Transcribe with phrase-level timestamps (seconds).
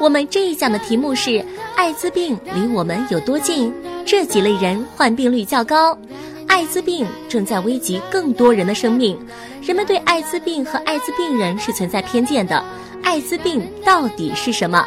[0.00, 1.44] 我们这一讲的题目是：
[1.74, 3.72] 艾滋病离我们有多近？
[4.06, 5.98] 这几类人患病率较高，
[6.46, 9.18] 艾滋病正在危及更多人的生命。
[9.60, 12.64] 人们对艾滋病和艾滋病人是存在偏见的。
[13.02, 14.86] 艾滋病到底是什么？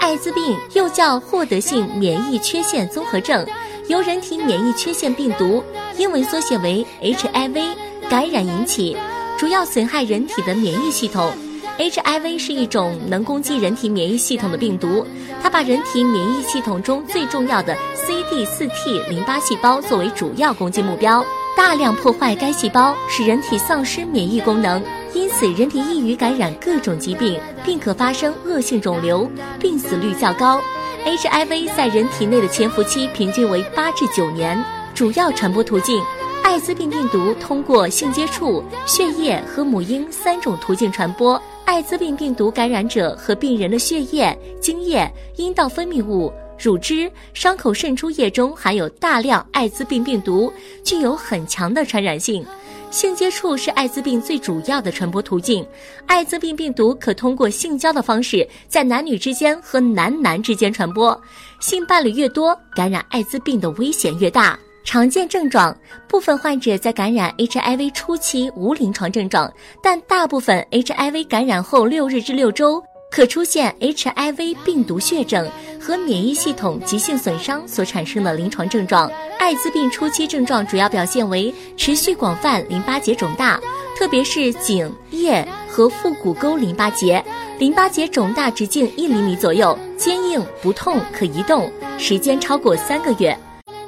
[0.00, 3.44] 艾滋病又叫获得性免疫缺陷综合症，
[3.88, 5.62] 由人体免疫缺陷病毒
[5.98, 7.74] （英文缩写为 HIV）
[8.08, 8.96] 感染引起，
[9.36, 11.32] 主要损害人体的免疫系统。
[11.78, 15.06] HIV 是一种能攻击人体免疫系统的病毒，
[15.42, 21.24] 它把人体免疫系统中最重要的 CD4T 淋巴细胞作为主要攻击目标，
[21.56, 24.82] 大量破坏该细胞，使人体丧失免疫功能，
[25.14, 30.60] 因此人体易于感染各种疾病，并可发生恶性肿瘤，病死率较高。
[31.04, 34.62] HIV 在人体内的潜伏期平均为八至九年，
[34.94, 36.00] 主要传播途径。
[36.44, 41.40] 艾滋病病毒通过性接触、血液和母婴三种途径传播。
[41.72, 50.52] 艾滋病病毒感染者和病人的血液、精液、阴道分泌物、乳汁、伤口渗出液中含有大量艾滋病病毒，
[50.84, 52.44] 具有很强的传染性。
[52.90, 55.66] 性接触是艾滋病最主要的传播途径。
[56.04, 61.18] 艾滋病病毒可通过性交的方式在男女之间和男男之间传播。
[61.58, 64.58] 性伴侣越多，感染艾滋病的危险越大。
[64.84, 65.74] 常见症状，
[66.08, 69.52] 部分患者在感染 HIV 初期无临床症状，
[69.82, 75.48] 但大部分 HIV 感染后六日至六周可出现 HIV 病毒血症
[75.80, 79.10] 和免疫系统急性损伤所产生的临床症状。
[79.38, 83.60] 艾滋病初期症状主要表现为持续广泛淋巴结肿大，
[83.96, 87.24] 特别是颈、腋和腹股沟淋巴结，
[87.58, 93.36] 淋巴结肿大直径一厘米左右，坚硬不痛，可移动，时间超过三个月。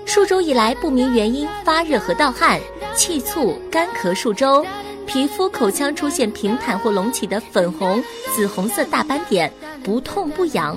[0.06, 2.60] 数周以来不明原因发热和盗汗、
[2.94, 4.64] 气促、干咳数周，
[5.06, 8.02] 皮肤口腔出现平坦或隆起的粉红、
[8.34, 10.76] 紫红色大斑点，不痛不痒；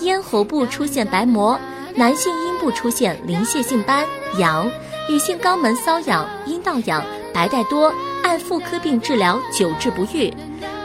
[0.00, 1.58] 咽喉部出现白膜，
[1.94, 4.06] 男性阴部出现鳞屑性斑
[4.38, 4.70] 痒，
[5.08, 7.92] 女性肛门瘙痒、阴道痒、白带多，
[8.22, 10.32] 按妇科病治疗久治不愈。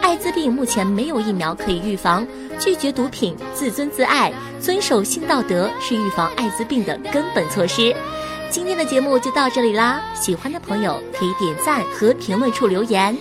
[0.01, 2.25] 艾滋病目前没有疫苗可以预防。
[2.59, 7.95] 拒绝毒品，自尊自爱，遵守性道德是预防艾滋病的根本措施。
[8.49, 13.17] 今天的节目就到这里啦，喜欢的朋友可以点赞和评论处留言。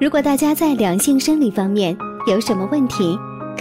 [0.00, 3.18] 如果大家在两性生理方面有什么问题，